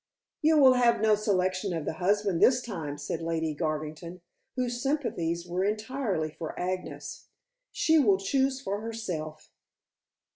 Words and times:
"You 0.41 0.57
will 0.57 0.73
have 0.73 0.99
no 0.99 1.13
selection 1.13 1.73
of 1.75 1.85
the 1.85 1.93
husband 2.01 2.41
this 2.41 2.63
time," 2.63 2.97
said 2.97 3.21
Lady 3.21 3.53
Garvington, 3.53 4.21
whose 4.55 4.81
sympathies 4.81 5.45
were 5.45 5.63
entirely 5.63 6.31
for 6.31 6.59
Agnes. 6.59 7.27
"She 7.71 7.99
will 7.99 8.17
choose 8.17 8.59
for 8.59 8.81
herself." 8.81 9.51